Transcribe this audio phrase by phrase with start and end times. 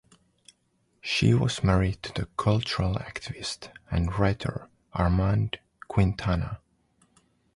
[0.99, 6.59] She was married to the cultural activist and writer Armand Quintana.